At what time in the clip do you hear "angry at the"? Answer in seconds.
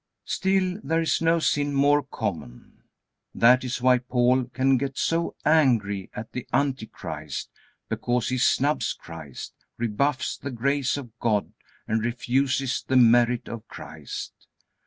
5.45-6.47